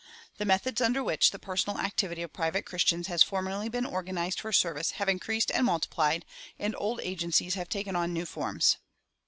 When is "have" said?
4.97-5.07, 7.53-7.69